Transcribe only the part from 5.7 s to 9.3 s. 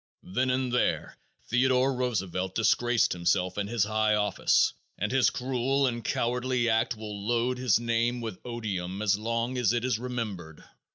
and cowardly act will load his name with odium as